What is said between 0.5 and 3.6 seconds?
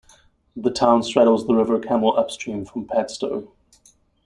The town straddles the River Camel upstream from Padstow.